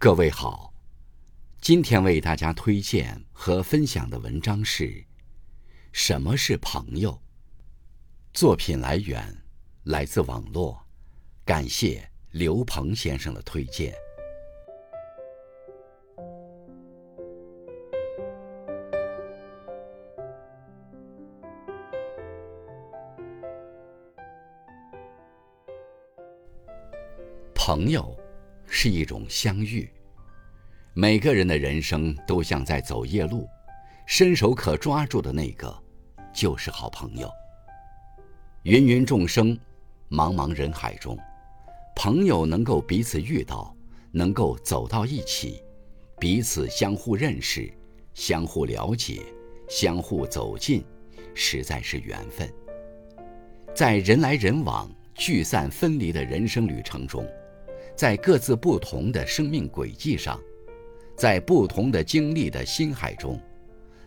[0.00, 0.72] 各位好，
[1.60, 4.84] 今天为大家推荐和分享的文章是
[5.90, 7.10] 《什么是朋友》。
[8.32, 9.36] 作品来源
[9.82, 10.80] 来自网络，
[11.44, 13.92] 感谢刘鹏先生的推荐。
[27.52, 28.16] 朋友
[28.68, 29.90] 是一种相遇。
[30.94, 33.48] 每个人的人生都像在走夜路，
[34.06, 35.76] 伸手可抓住的那个，
[36.32, 37.30] 就是好朋友。
[38.64, 39.56] 芸芸众生，
[40.10, 41.16] 茫茫人海中，
[41.94, 43.74] 朋友能够彼此遇到，
[44.10, 45.62] 能够走到一起，
[46.18, 47.72] 彼此相互认识、
[48.14, 49.22] 相互了解、
[49.68, 50.84] 相互走近，
[51.34, 52.52] 实在是缘分。
[53.74, 57.24] 在人来人往、聚散分离的人生旅程中。
[57.98, 60.40] 在各自不同的生命轨迹上，
[61.16, 63.42] 在不同的经历的心海中，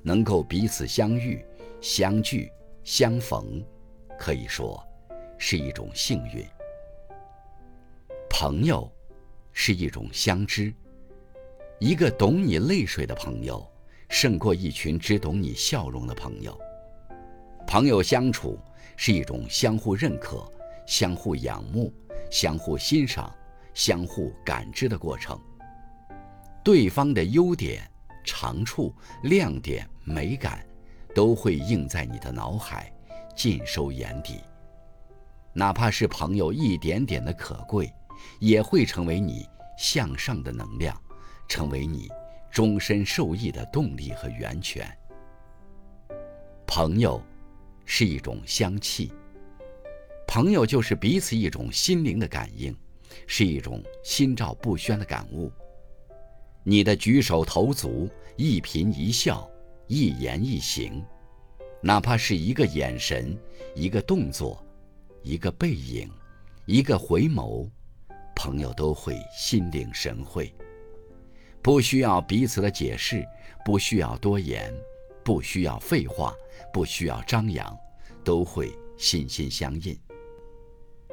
[0.00, 1.44] 能够彼此相遇、
[1.80, 2.48] 相聚、
[2.84, 3.60] 相逢，
[4.16, 4.80] 可以说
[5.38, 6.46] 是一种幸运。
[8.28, 8.88] 朋友
[9.52, 10.72] 是一种相知，
[11.80, 13.68] 一个懂你泪水的朋友，
[14.08, 16.56] 胜过一群只懂你笑容的朋友。
[17.66, 18.56] 朋友相处
[18.96, 20.48] 是一种相互认可、
[20.86, 21.92] 相互仰慕、
[22.30, 23.34] 相互欣赏。
[23.80, 25.40] 相互感知的过程，
[26.62, 27.90] 对方的优点、
[28.22, 30.62] 长处、亮点、美感，
[31.14, 32.92] 都会映在你的脑海，
[33.34, 34.40] 尽收眼底。
[35.54, 37.90] 哪怕是朋友一点点的可贵，
[38.38, 40.94] 也会成为你向上的能量，
[41.48, 42.06] 成为你
[42.50, 44.86] 终身受益的动力和源泉。
[46.66, 47.18] 朋友
[47.86, 49.10] 是一种香气，
[50.28, 52.76] 朋友就是彼此一种心灵的感应。
[53.26, 55.50] 是一种心照不宣的感悟。
[56.62, 59.50] 你的举手投足、一颦一笑、
[59.86, 61.02] 一言一行，
[61.82, 63.36] 哪怕是一个眼神、
[63.74, 64.62] 一个动作、
[65.22, 66.10] 一个背影、
[66.66, 67.68] 一个回眸，
[68.36, 70.52] 朋友都会心领神会。
[71.62, 73.26] 不需要彼此的解释，
[73.64, 74.72] 不需要多言，
[75.24, 76.34] 不需要废话，
[76.72, 77.76] 不需要张扬，
[78.22, 79.98] 都会心心相印。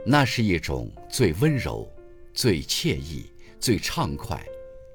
[0.07, 1.88] 那是一种最温柔。
[2.34, 4.40] 最惬意、最畅快、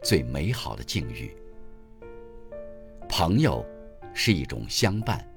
[0.00, 1.36] 最美好的境遇。
[3.08, 3.66] 朋友
[4.14, 5.28] 是一种相伴，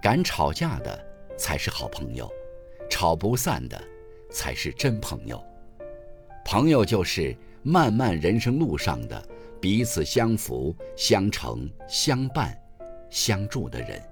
[0.00, 0.98] 敢吵架的
[1.36, 2.26] 才是好朋友，
[2.88, 3.78] 吵不散的
[4.30, 5.44] 才是真朋友。
[6.42, 9.22] 朋友就是漫漫人生路上的
[9.60, 12.58] 彼此相扶、相成、相伴、
[13.10, 14.02] 相助的人，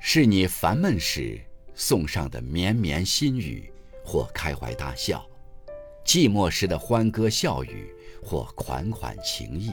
[0.00, 1.38] 是你烦闷时
[1.80, 3.72] 送上的绵绵心语
[4.04, 5.24] 或开怀大笑。
[6.04, 9.72] 寂寞时的欢歌笑语或款款情意，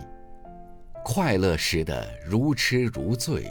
[1.03, 3.47] 快乐时的如痴如醉，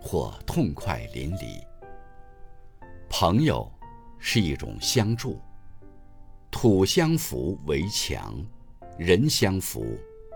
[0.00, 1.62] 或痛快淋漓。
[3.10, 3.70] 朋友
[4.18, 5.38] 是一种相助，
[6.50, 8.42] 土相扶为墙，
[8.96, 9.84] 人相扶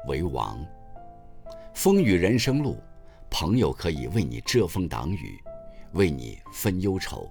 [0.08, 0.62] 为王。
[1.72, 2.78] 风雨人生路，
[3.30, 5.42] 朋友可以为你遮风挡雨，
[5.92, 7.30] 为你分忧愁，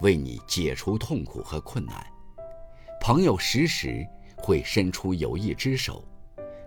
[0.00, 2.06] 为你解除痛苦和困难。
[3.00, 6.04] 朋友时时会伸出友谊之手，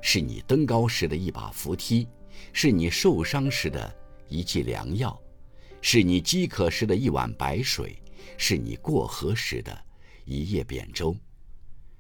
[0.02, 2.08] 是你登高时的一把扶梯，
[2.54, 3.94] 是你受伤时的
[4.28, 5.20] 一剂良药，
[5.82, 8.02] 是你饥渴时的一碗白水，
[8.38, 9.86] 是你过河时的
[10.26, 11.16] 一叶扁舟，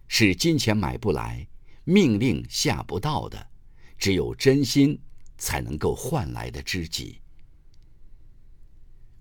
[0.08, 1.48] 是金钱买不来、
[1.84, 3.48] 命令下不到的，
[3.98, 5.00] 只有真心
[5.38, 7.20] 才能够换来的知己。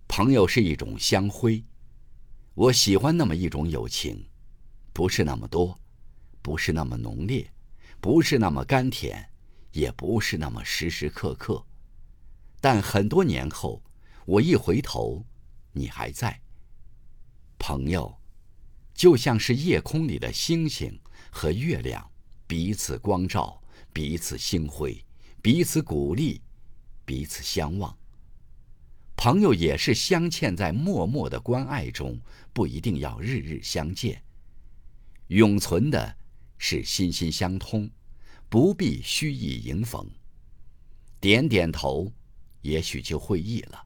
[0.07, 1.63] 朋友是一种香灰，
[2.61, 4.23] 我喜欢那么一种友情。
[4.93, 5.81] 不是那么多，
[6.43, 7.51] 不是那么浓烈，
[8.03, 9.27] 不是那么甘甜，
[9.73, 11.65] 也不是那么时时刻刻。
[12.61, 13.83] 但很多年后，
[14.27, 15.25] 我一回头，
[15.73, 16.39] 你还在。
[17.59, 18.15] 朋友，
[18.93, 21.01] 就像是夜空里的星星
[21.31, 22.11] 和月亮，
[22.47, 23.59] 彼此光照，
[23.91, 25.03] 彼此星辉，
[25.41, 26.43] 彼此鼓励，
[27.07, 27.97] 彼此相望。
[29.23, 32.19] 朋友也是镶嵌在默默的关爱中，
[32.55, 34.23] 不一定要日日相见。
[35.27, 36.17] 永存的
[36.57, 37.91] 是心心相通，
[38.49, 40.11] 不必虚意迎逢。
[41.21, 42.11] 点点头，
[42.63, 43.85] 也许就会意了。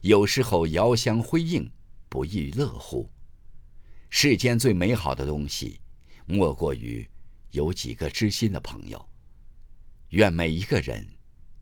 [0.00, 1.70] 有时候遥相辉映，
[2.08, 3.06] 不亦乐乎？
[4.08, 5.78] 世间最美好的东西，
[6.24, 7.06] 莫过于
[7.50, 9.06] 有几个知心的朋友。
[10.08, 11.06] 愿每一个人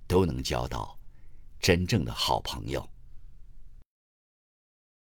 [0.06, 0.97] 都能交到
[1.59, 2.88] 真正的好朋友。